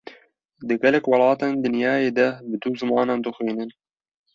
[0.67, 3.69] Di gelek welatên dinyayê de, bi du zimanan dixwînin